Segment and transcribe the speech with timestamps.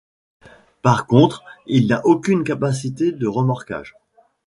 [0.81, 3.93] Par contre il n'a aucune capacité de remorquage.